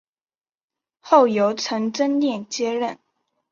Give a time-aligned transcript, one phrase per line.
[0.99, 2.97] 后由陈增稔接任。